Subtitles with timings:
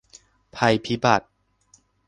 [0.55, 1.27] ภัยพิบัติ